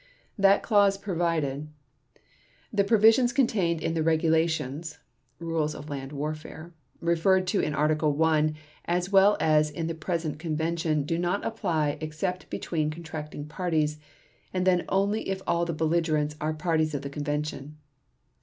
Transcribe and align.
That 0.35 0.63
clause 0.63 0.97
provided: 0.97 1.67
"The 2.73 2.83
provisions 2.83 3.31
contained 3.31 3.83
in 3.83 3.93
the 3.93 4.01
regulations 4.01 4.97
(Rules 5.37 5.75
of 5.75 5.91
Land 5.91 6.11
Warfare) 6.11 6.73
referred 6.99 7.45
to 7.49 7.59
in 7.59 7.75
Article 7.75 8.19
I 8.23 8.53
as 8.85 9.11
well 9.11 9.37
as 9.39 9.69
in 9.69 9.85
the 9.85 9.93
present 9.93 10.39
Convention 10.39 11.03
do 11.03 11.19
not 11.19 11.45
apply 11.45 11.99
except 12.01 12.49
between 12.49 12.89
contracting 12.89 13.45
powers, 13.45 13.99
and 14.51 14.65
then 14.65 14.85
only 14.89 15.29
if 15.29 15.43
all 15.45 15.65
the 15.65 15.71
belligerents, 15.71 16.35
are 16.41 16.51
parties 16.53 16.93
to 16.93 16.99
the 16.99 17.07
Convention." 17.11 17.77